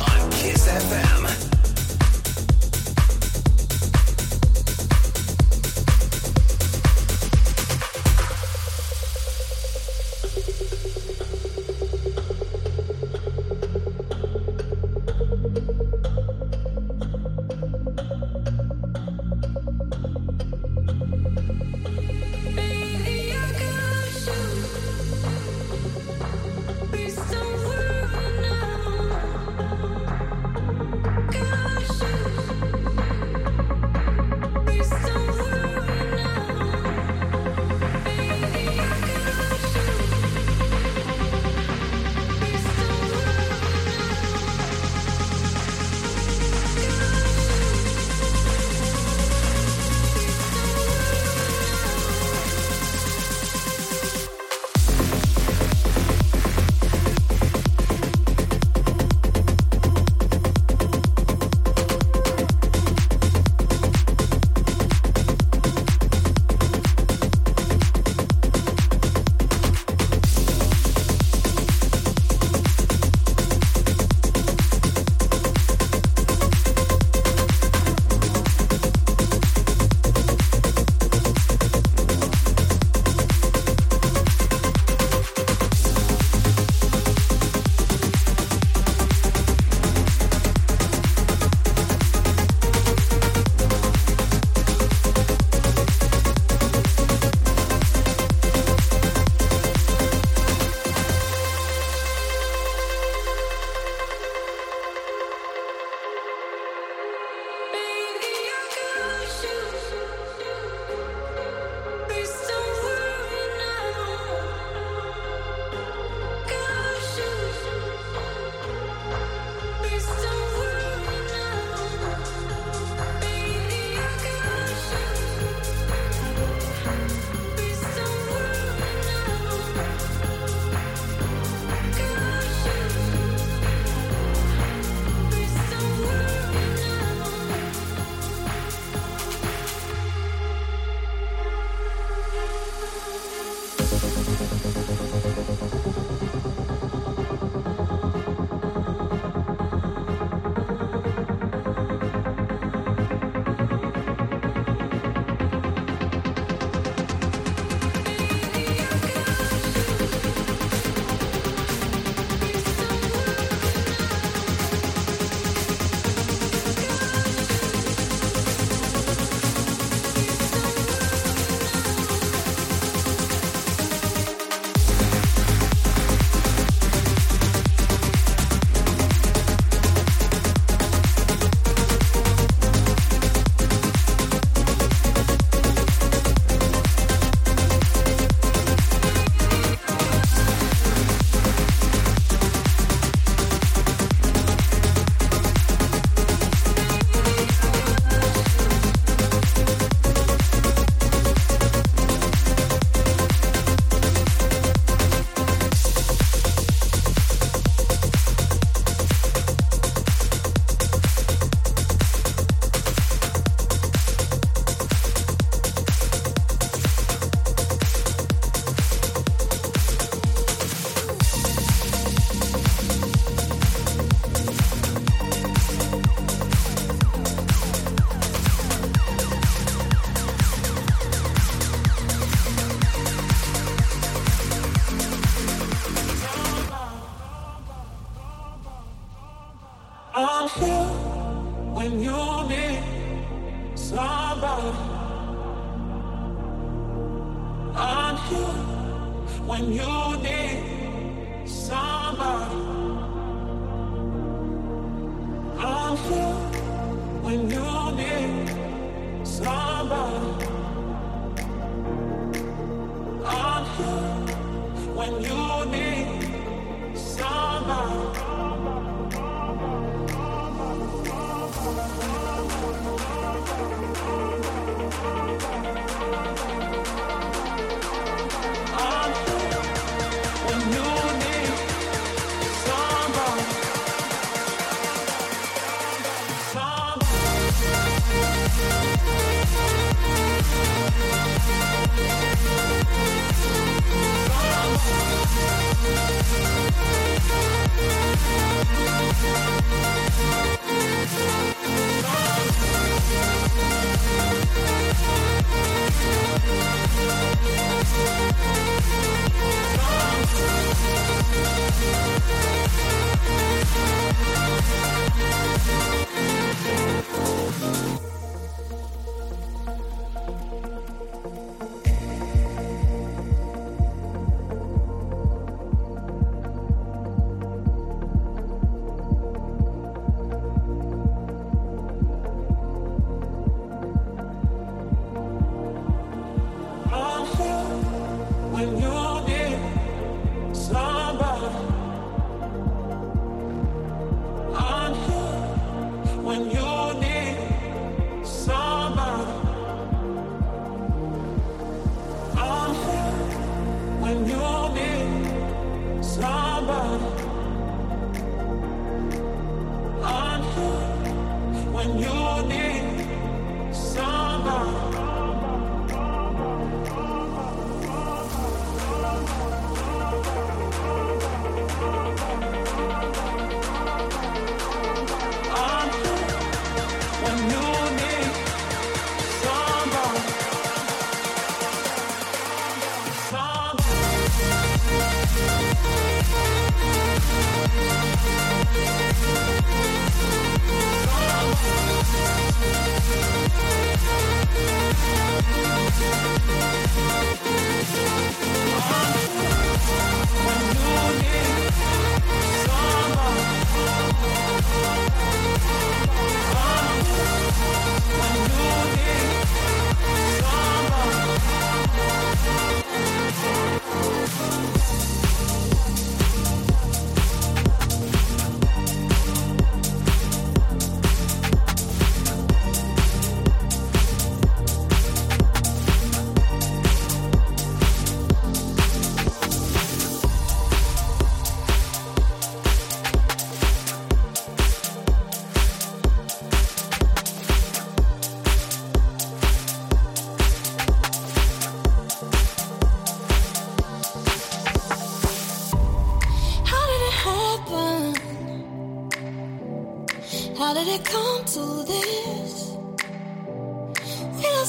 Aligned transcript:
on 0.00 0.30
Kiss 0.30 0.66
FM. 0.68 1.51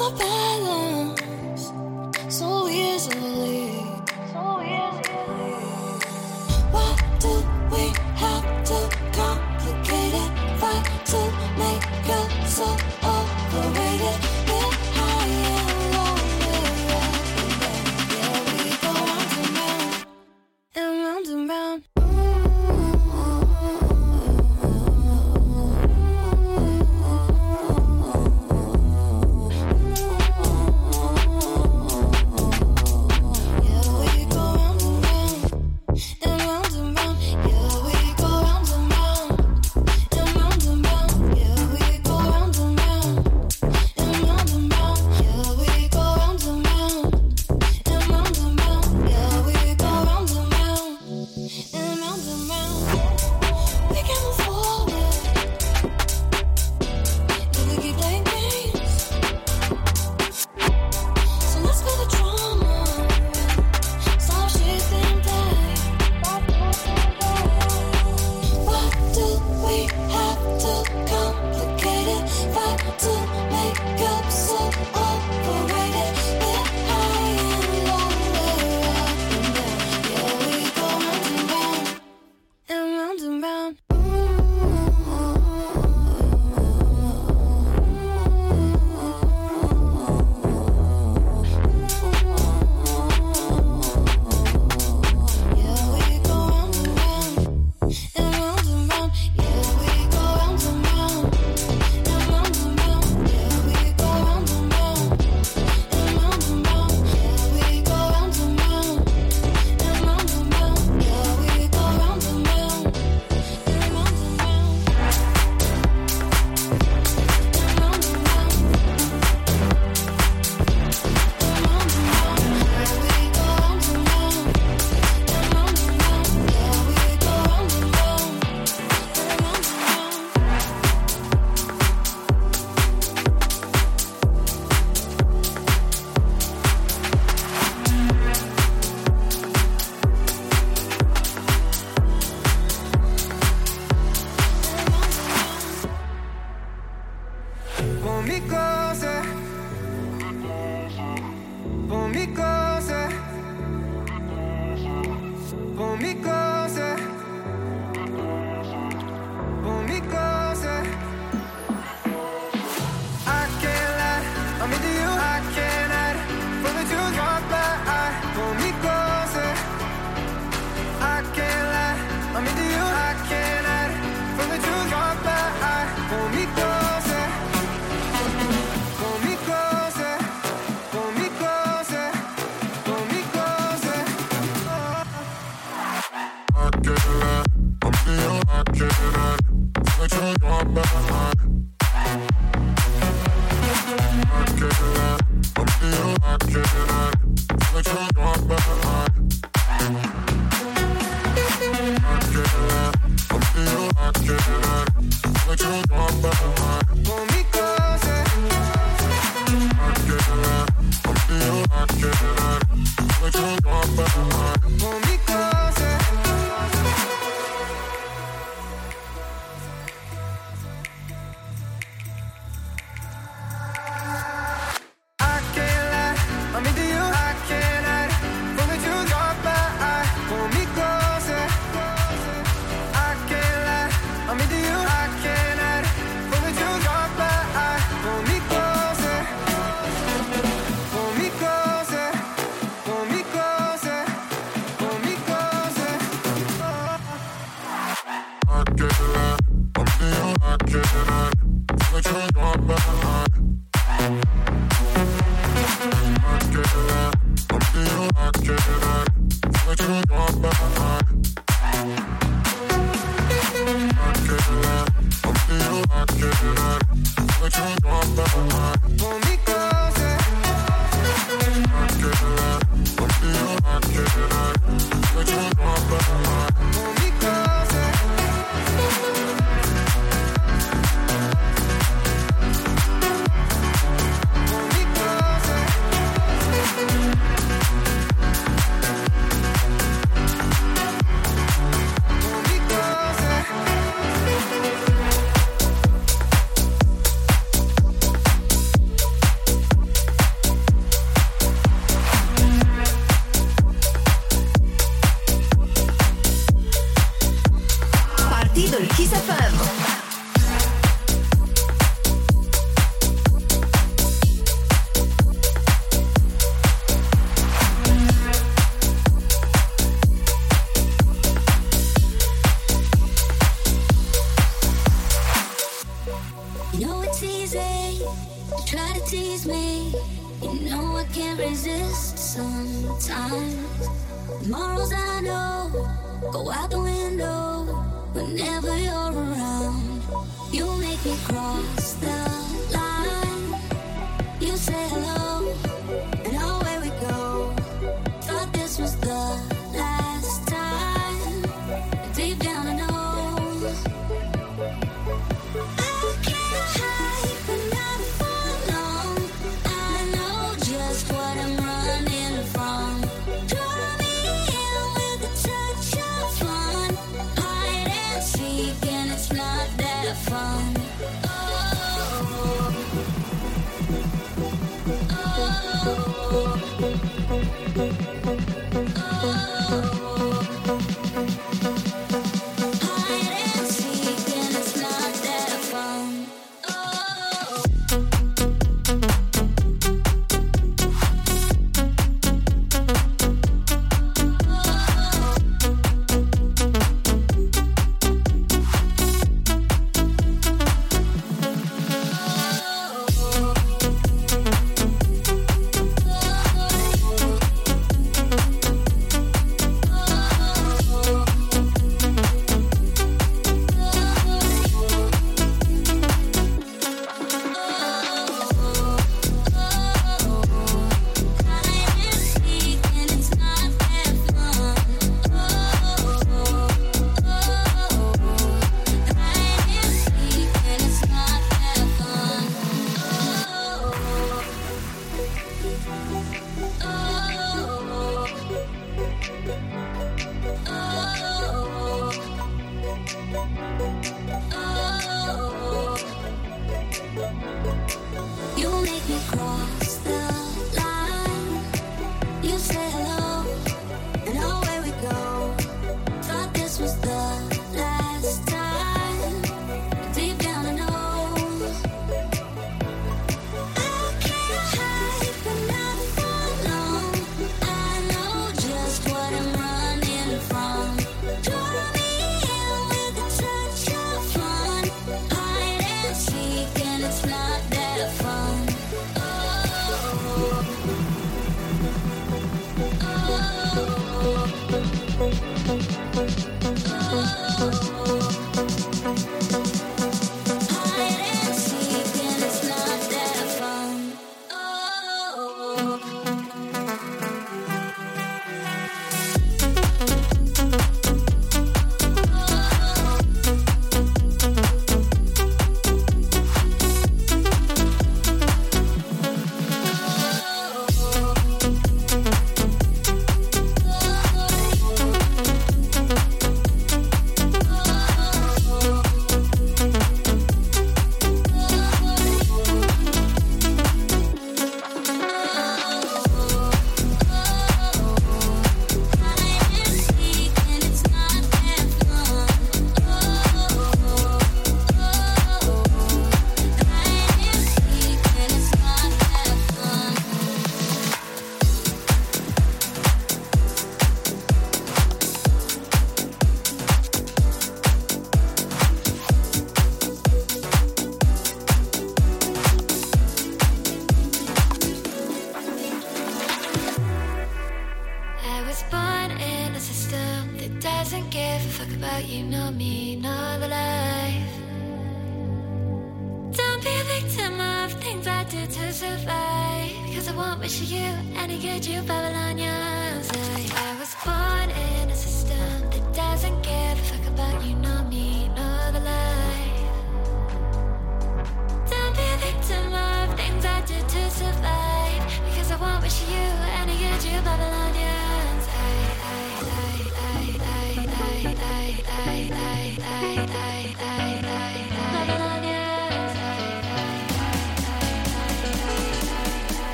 We 0.00 0.06
lost 0.06 0.99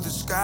the 0.00 0.10
sky. 0.10 0.43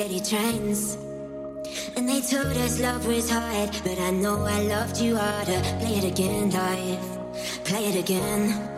city 0.00 0.20
trains, 0.20 0.96
And 1.94 2.08
they 2.08 2.22
told 2.22 2.56
us 2.56 2.80
love 2.80 3.06
was 3.06 3.28
hard, 3.28 3.70
but 3.84 3.98
I 3.98 4.10
know 4.10 4.46
I 4.46 4.62
loved 4.62 4.96
you 4.96 5.14
harder. 5.14 5.60
Play 5.80 5.98
it 5.98 6.04
again, 6.04 6.48
life. 6.50 7.64
Play 7.64 7.84
it 7.84 7.96
again. 7.96 8.69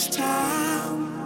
this 0.00 0.16
time. 0.16 1.19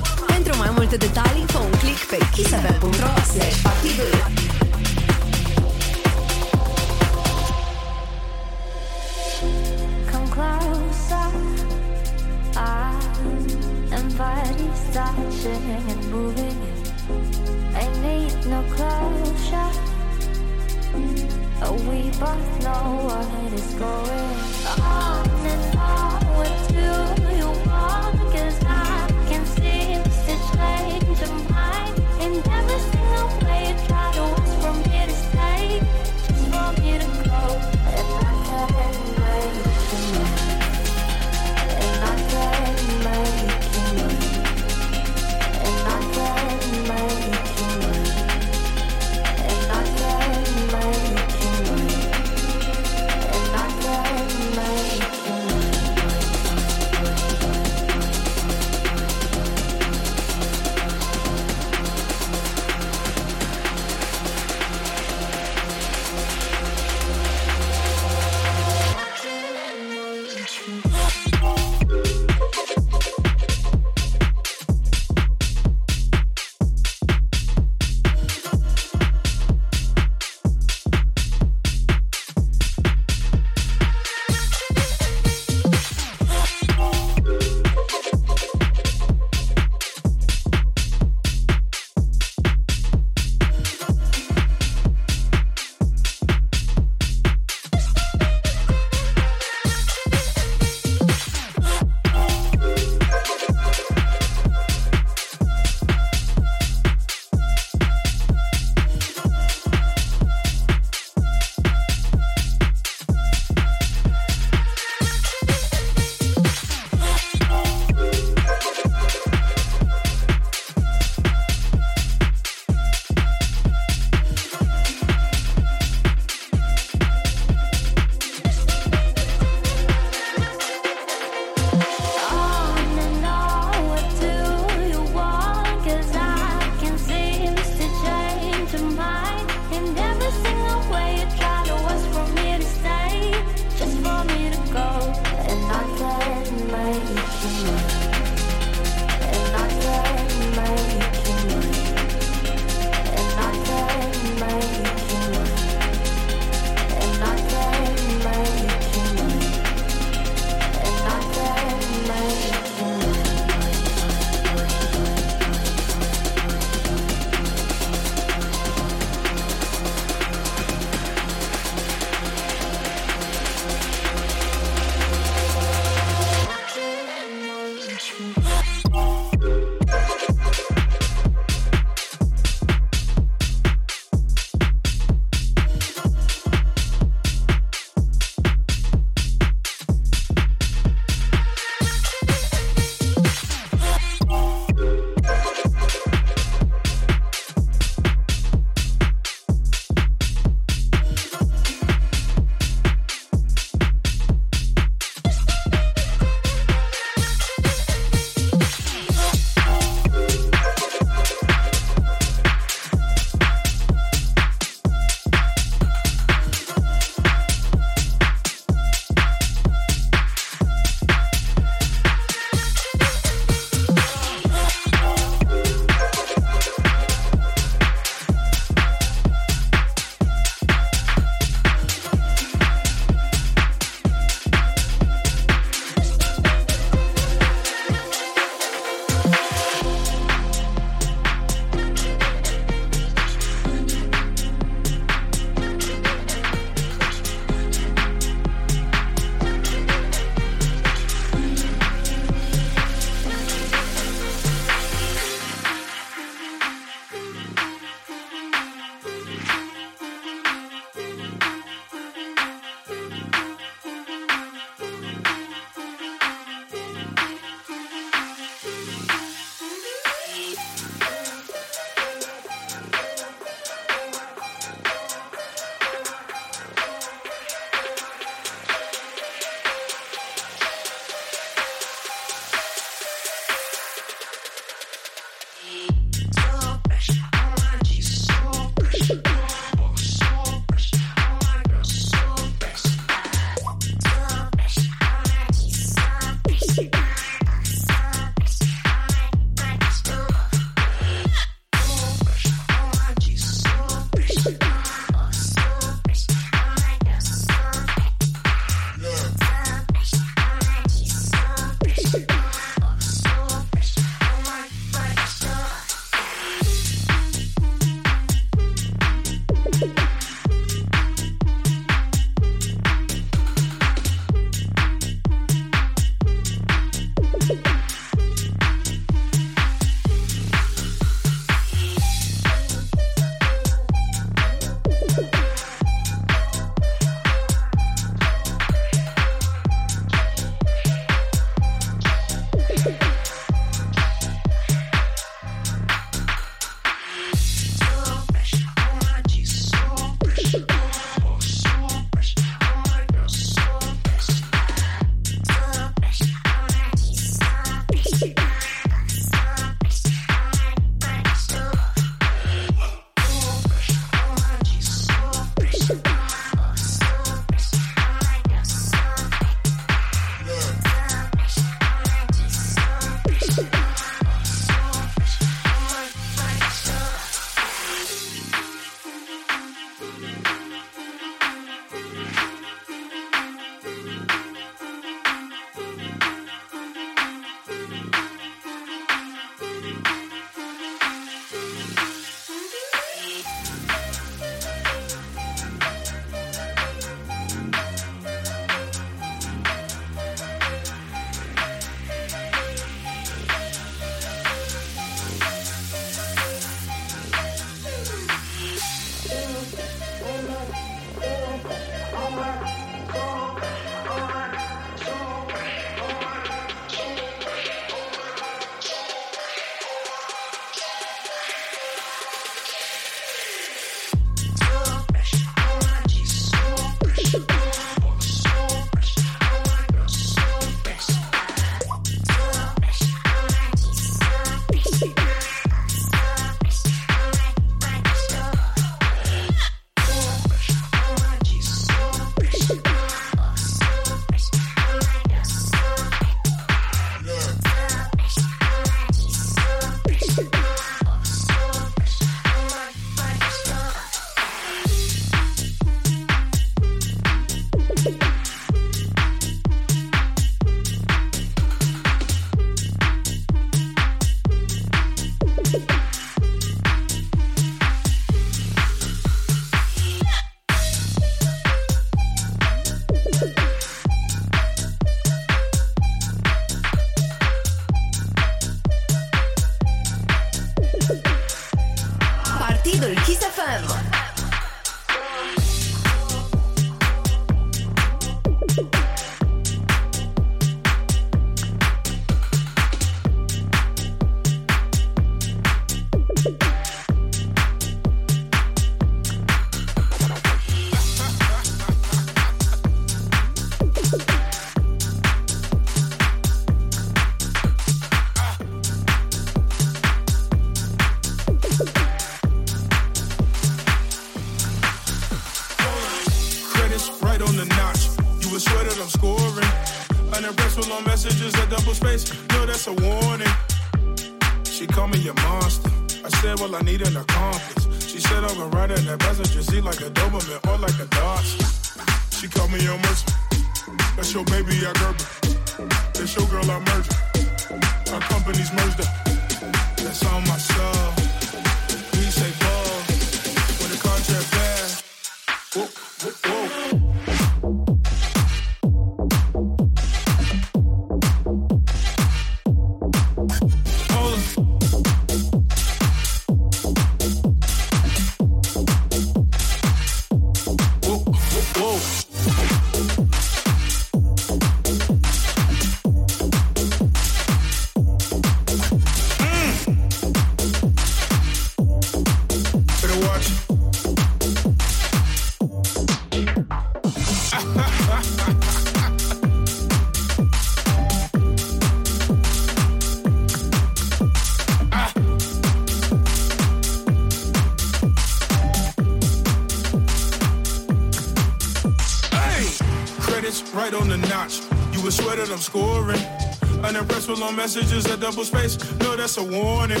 messages 597.58 598.06
a 598.06 598.16
double 598.16 598.44
space, 598.44 598.78
No, 599.00 599.16
that's 599.16 599.36
a 599.36 599.42
warning. 599.42 600.00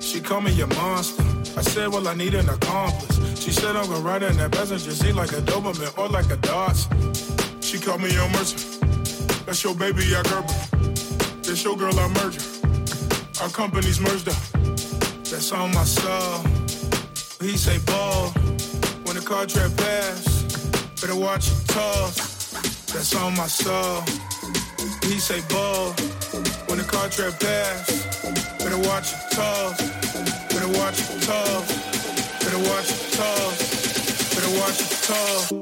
She 0.00 0.20
call 0.20 0.40
me 0.40 0.60
a 0.60 0.66
monster. 0.66 1.22
I 1.56 1.62
said, 1.62 1.86
well, 1.86 2.08
I 2.08 2.14
need 2.14 2.34
an 2.34 2.48
accomplice. 2.48 3.16
She 3.40 3.52
said, 3.52 3.76
I'm 3.76 3.86
gonna 3.86 4.00
ride 4.00 4.24
in 4.24 4.36
that 4.38 4.50
passenger 4.50 4.90
seat 4.90 5.14
like 5.14 5.30
a 5.30 5.42
Doberman 5.50 5.96
or 5.96 6.08
like 6.08 6.28
a 6.32 6.36
Dodge. 6.38 6.82
She 7.64 7.78
called 7.78 8.02
me 8.02 8.10
a 8.16 8.28
mercy. 8.36 8.58
That's 9.46 9.62
your 9.62 9.76
baby, 9.76 10.02
I 10.16 10.22
girl. 10.24 10.44
That's 11.44 11.62
your 11.62 11.76
girl, 11.76 11.96
I 11.96 12.08
merger. 12.08 12.42
Our 13.40 13.50
companies 13.50 14.00
merged 14.00 14.28
up. 14.28 14.42
That's 15.30 15.52
on 15.52 15.72
my 15.72 15.84
soul. 15.84 16.42
He 17.40 17.56
say 17.56 17.78
ball. 17.86 18.30
When 19.04 19.14
the 19.14 19.24
contract 19.24 19.76
pass, 19.76 20.42
better 21.00 21.14
watch 21.14 21.46
your 21.50 21.62
toss. 21.68 22.16
That's 22.92 23.14
on 23.14 23.36
my 23.36 23.46
soul. 23.46 24.02
He 25.04 25.20
say 25.20 25.40
ball 25.48 25.94
when 26.72 26.78
the 26.78 26.90
contract 26.90 27.38
pass. 27.38 28.22
Better 28.58 28.78
watch 28.78 29.12
it 29.12 29.30
tough. 29.30 29.76
Better 30.48 30.68
watch 30.68 31.00
it 31.00 31.22
tough. 31.22 31.68
Better 32.40 32.58
watch 32.70 32.90
it 32.90 33.12
tough. 33.12 34.34
Better 34.34 34.58
watch 34.58 34.80
it 34.80 34.90
tough. 35.02 35.61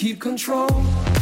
keep 0.00 0.18
control. 0.18 1.19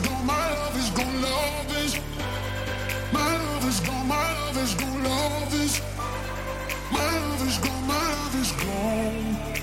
gone, 0.00 0.26
my 0.26 0.50
love 0.54 0.76
is 0.76 0.90
gone, 0.90 1.22
love 1.22 1.76
is. 1.84 1.98
My 3.12 3.36
love 3.36 3.68
is 3.68 3.80
gone, 3.80 4.08
my 4.08 4.32
love 4.40 4.56
is 4.56 4.74
gone, 4.74 5.04
love 5.04 5.54
is. 5.54 5.80
My 6.92 7.18
love 7.28 7.48
is 7.48 7.58
gone, 7.58 7.86
my 7.86 8.12
love 8.12 8.34
is 8.40 8.52
gone. 8.52 9.59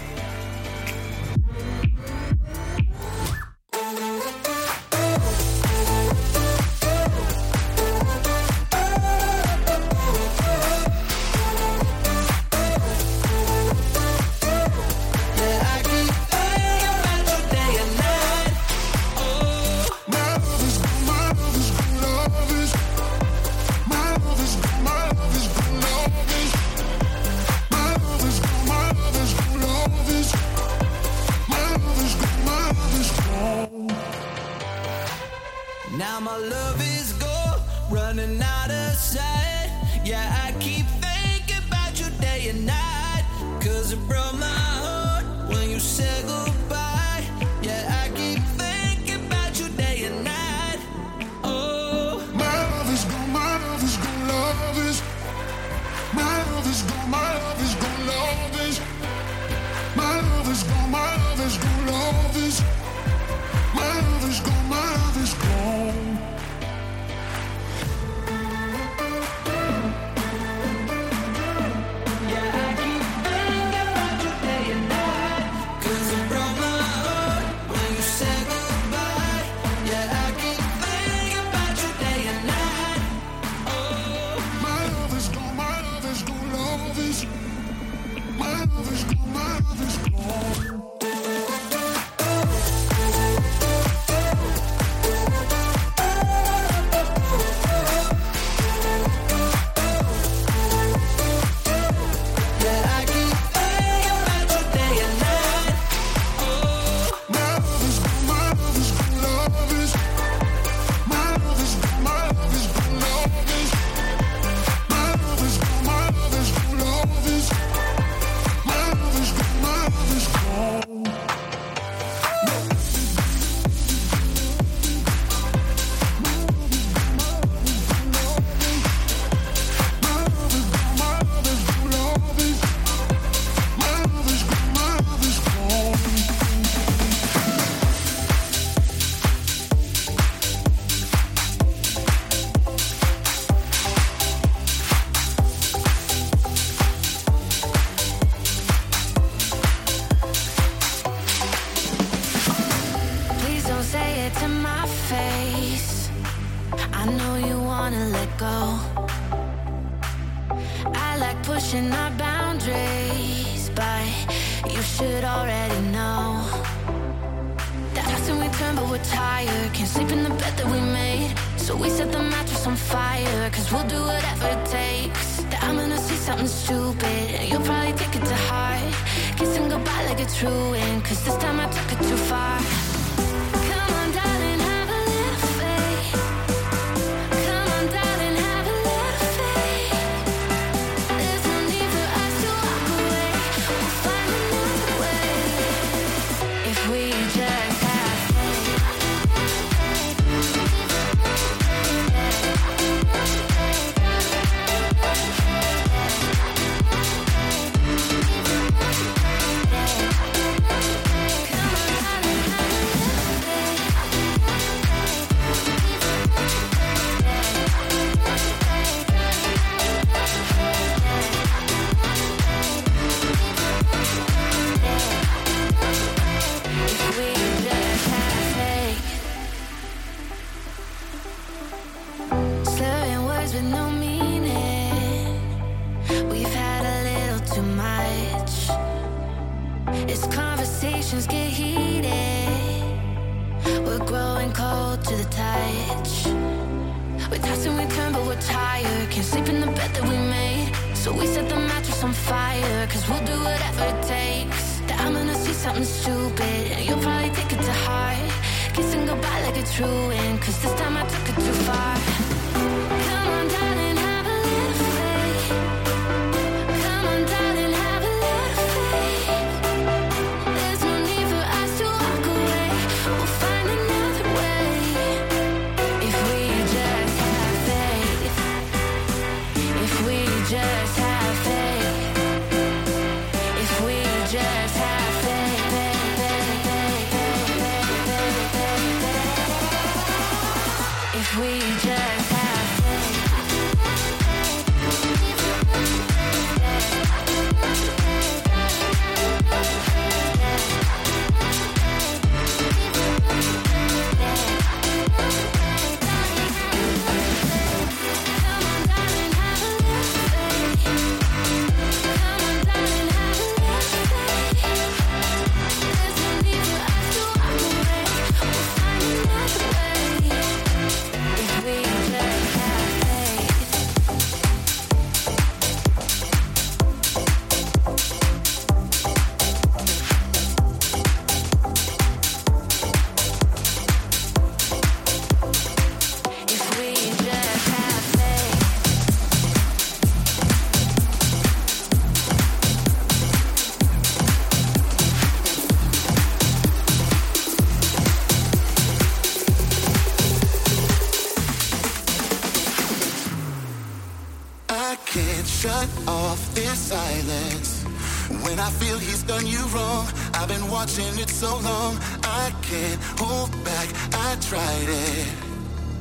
so 361.47 361.55
long, 361.69 361.93
I 362.23 362.51
can't 362.61 362.99
hold 363.23 363.51
back. 363.63 363.87
I 364.27 364.29
tried 364.49 364.89
it. 365.07 365.27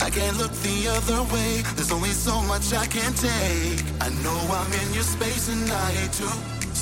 I 0.06 0.08
can't 0.10 0.36
look 0.38 0.52
the 0.68 0.78
other 0.96 1.20
way. 1.34 1.62
There's 1.76 1.92
only 1.92 2.14
so 2.28 2.34
much 2.52 2.66
I 2.74 2.86
can 2.86 3.12
take. 3.14 3.78
I 4.06 4.08
know 4.22 4.38
I'm 4.58 4.72
in 4.82 4.88
your 4.96 5.08
space 5.16 5.46
and 5.54 5.64
I 5.70 5.88
hate 5.98 6.14
to 6.22 6.28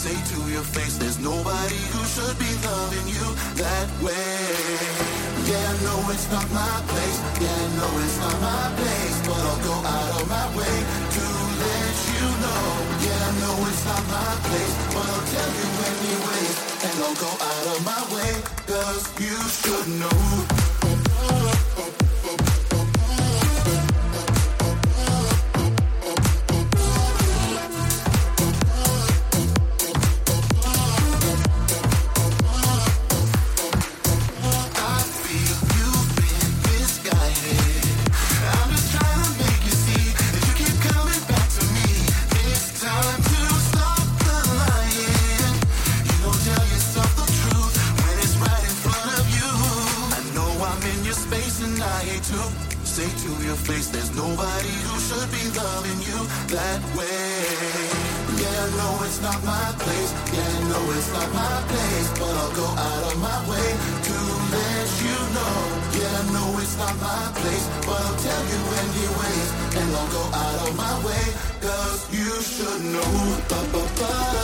say 0.03 0.17
to 0.33 0.39
your 0.55 0.67
face, 0.77 0.97
there's 0.99 1.21
nobody 1.21 1.81
who 1.93 2.01
should 2.15 2.37
be 2.45 2.53
loving 2.69 3.07
you 3.17 3.27
that 3.63 3.89
way. 4.05 4.37
Yeah, 5.49 5.73
I 5.73 5.75
know 5.85 5.99
it's 6.15 6.29
not 6.35 6.49
my 6.61 6.77
place. 6.91 7.19
Yeah, 7.45 7.65
I 7.65 7.69
know 7.79 7.93
it's 8.05 8.19
not 8.25 8.37
my 8.51 8.65
place, 8.81 9.17
but 9.29 9.41
I'll 9.51 9.63
go 9.71 9.77
out 9.97 10.11
of 10.21 10.27
my 10.37 10.47
way 10.59 10.77
to 11.17 11.25
let 11.65 11.95
you 12.17 12.27
know. 12.45 12.65
Yeah, 13.07 13.29
I 13.29 13.33
know 13.41 13.57
it's 13.69 13.85
not 13.91 14.05
my 14.19 14.33
place, 14.49 14.75
but 14.95 15.05
I'll 15.13 15.27
tell 15.33 15.51
you 15.61 15.69
anyway 15.93 16.64
and 16.85 16.99
don't 16.99 17.19
go 17.19 17.27
out 17.29 17.67
of 17.77 17.85
my 17.85 18.03
way, 18.15 18.33
cause 18.67 19.09
you 19.19 19.37
should 19.49 19.89
know. 20.01 20.54
I'll 70.05 70.13
go 70.13 70.37
out 70.37 70.69
of 70.69 70.77
my 70.77 71.07
way, 71.07 71.25
cause 71.63 72.13
you 72.13 72.31
should 72.43 72.83
know. 72.93 73.39
Ba, 73.49 73.69
ba, 73.73 73.89
ba. 73.97 74.44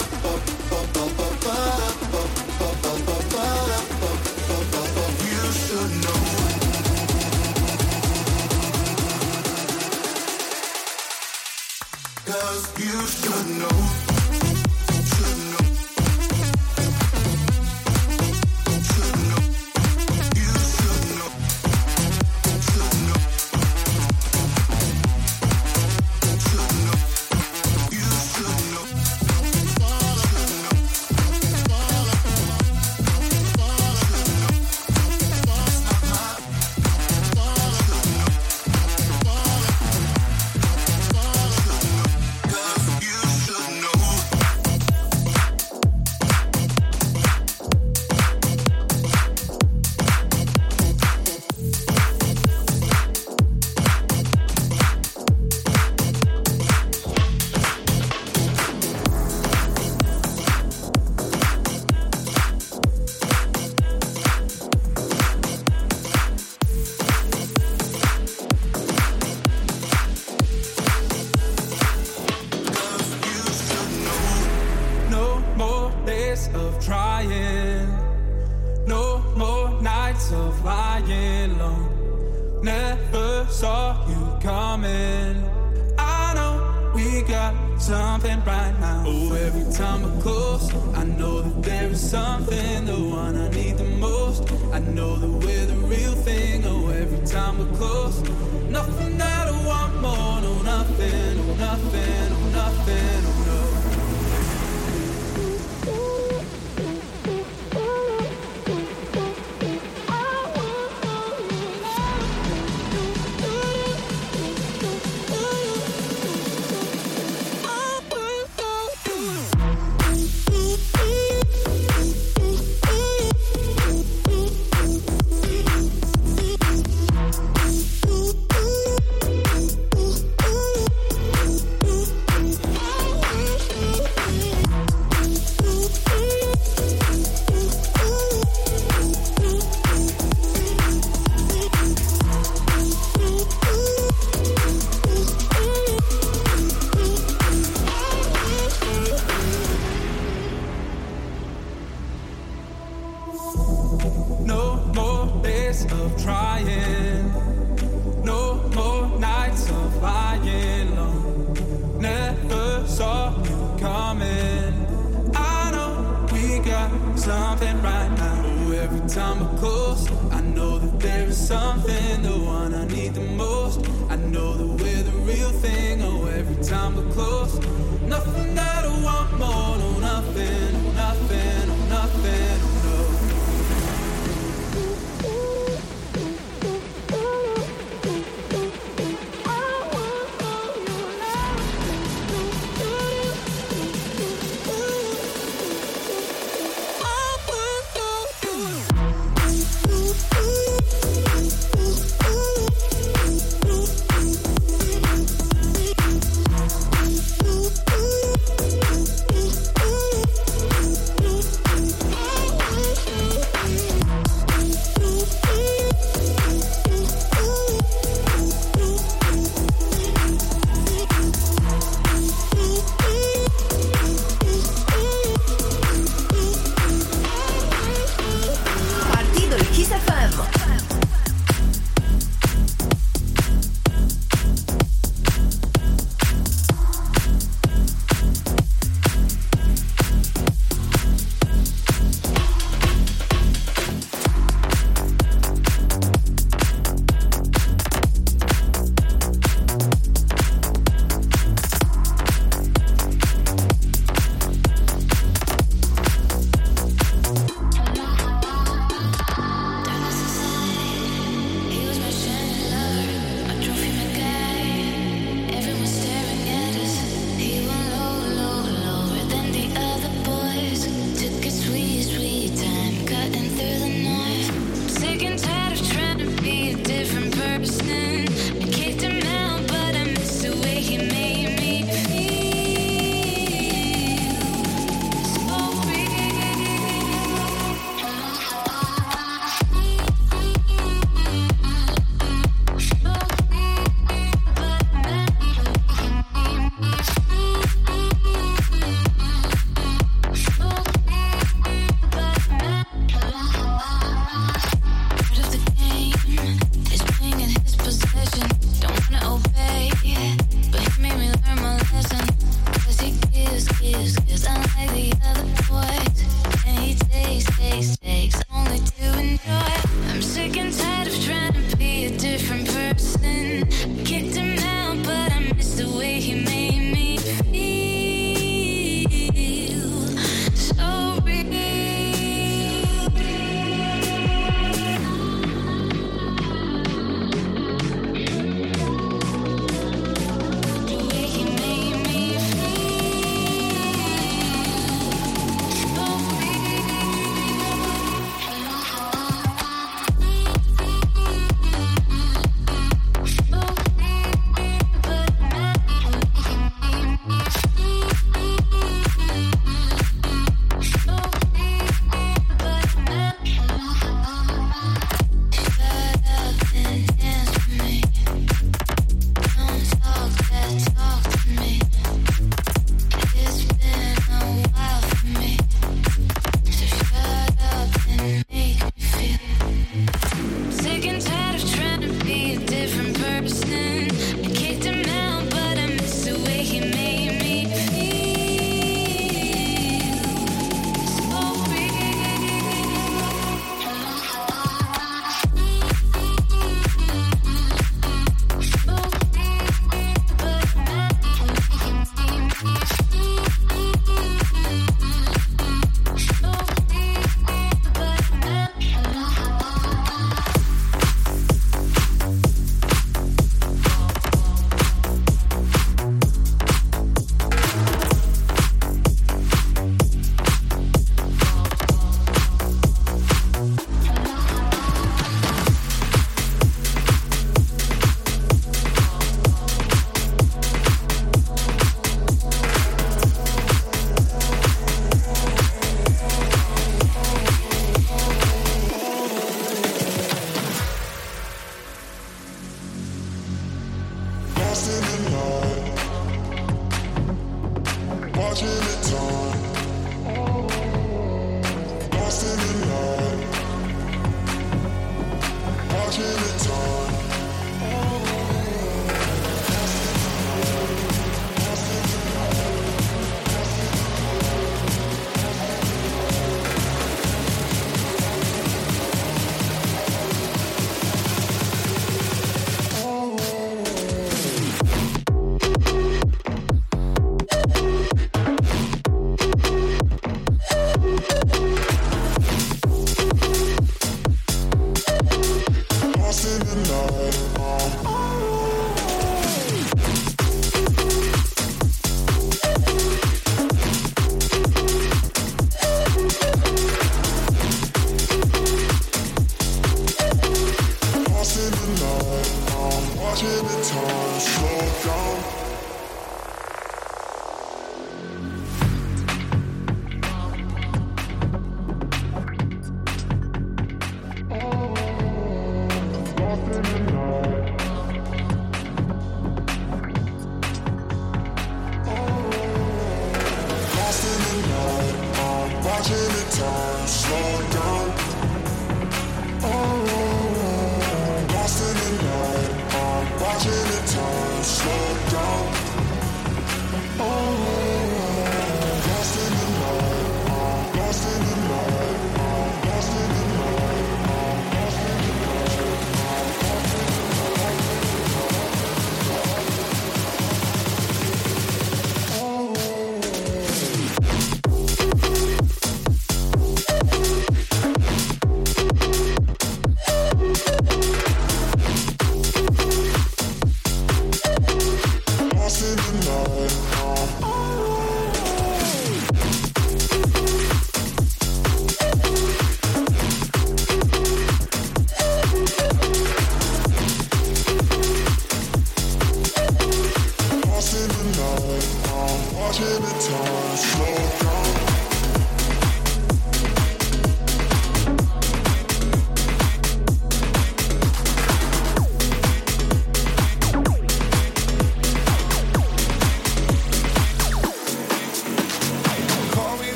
Watching 448.62 448.68
it 448.68 448.99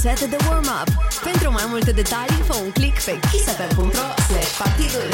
set 0.00 0.18
the 0.30 0.44
warm-up. 0.48 0.88
Pentru 1.22 1.50
mai 1.52 1.64
multe 1.68 1.92
detalii, 1.92 2.42
fă 2.46 2.54
un 2.54 2.70
click 2.70 3.02
pe 3.02 3.18
kissfm.ro 3.30 3.84
slash 4.28 4.58
partidul. 4.58 5.08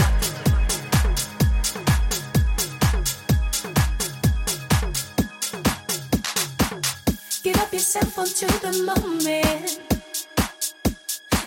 Get 7.43 7.57
up 7.57 7.73
yourself 7.73 8.17
onto 8.17 8.47
the 8.47 8.73
moment. 8.87 9.81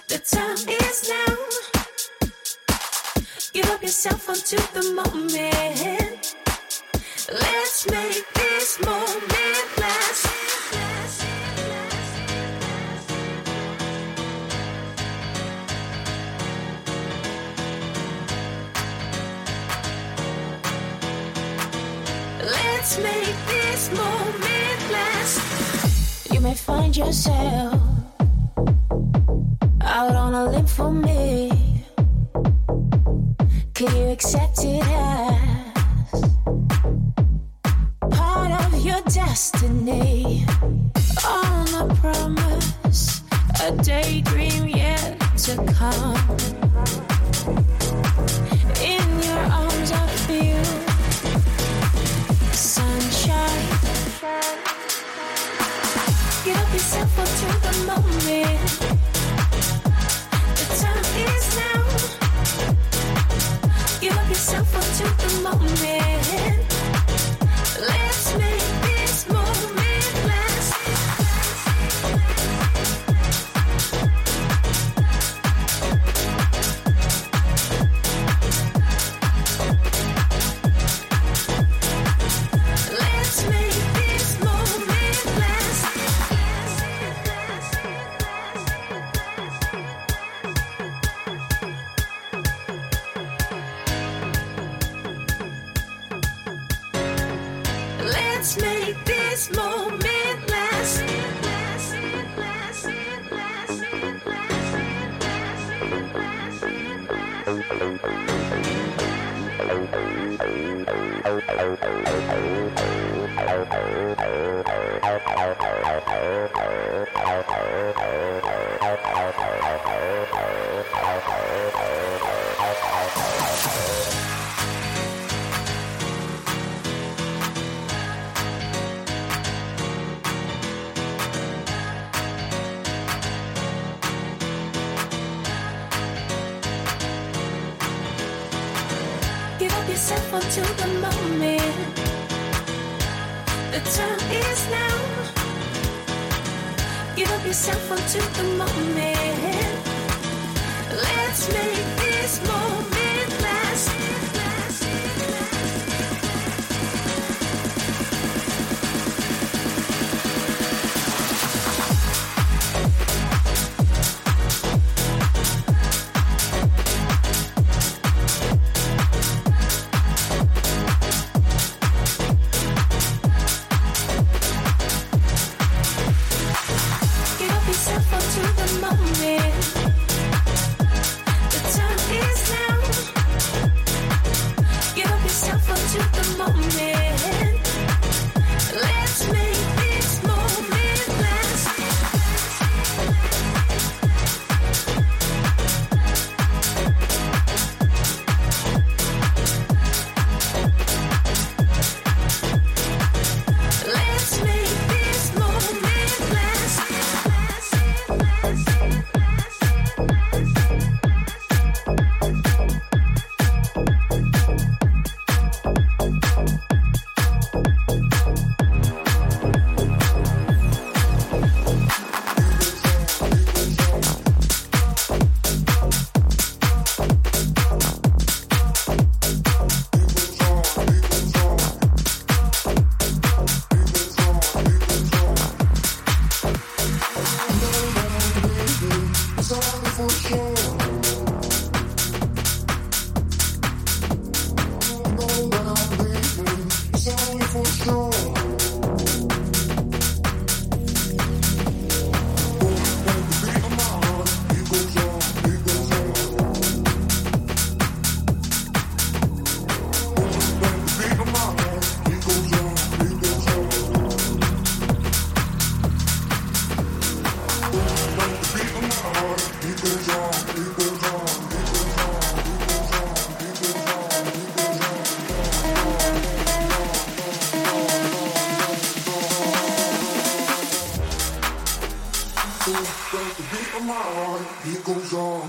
The 0.08 0.22
time 0.36 0.76
is 0.80 1.10
now. 1.10 1.38
Get 3.54 3.66
up 3.66 3.82
yourself 3.82 4.28
onto 4.28 4.58
the 4.74 4.84
moment. 4.96 5.49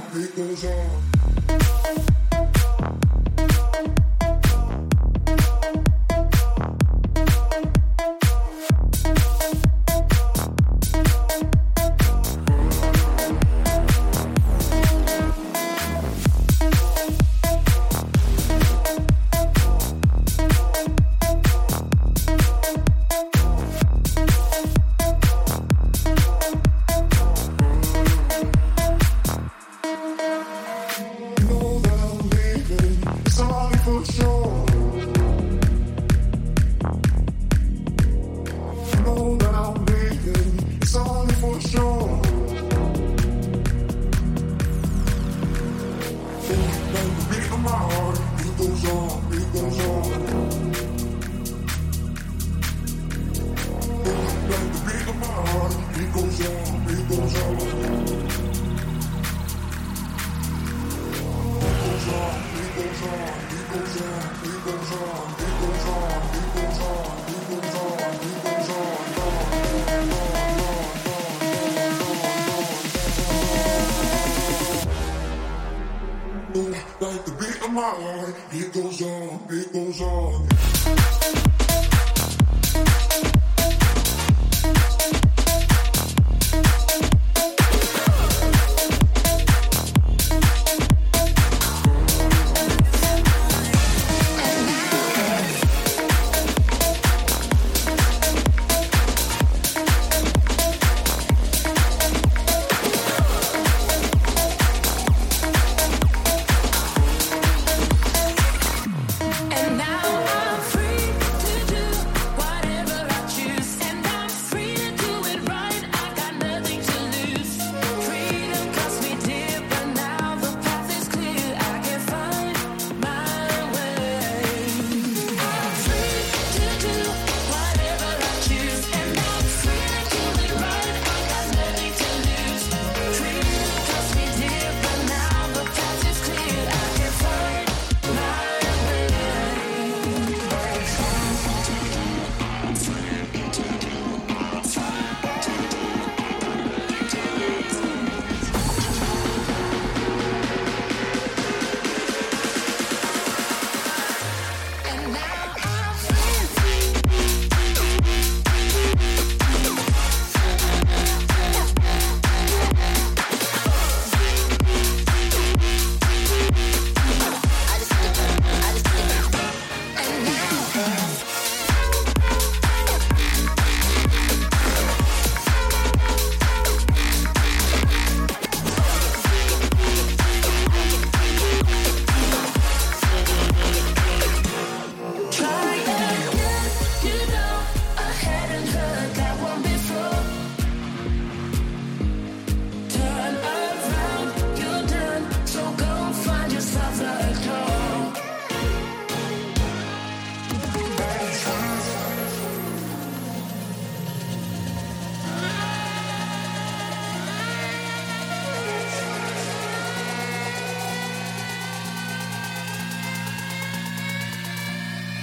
on, 0.01 0.22
it 0.22 0.36
goes 0.36 0.64
on. 0.64 1.09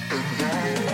I'ma 0.10 0.87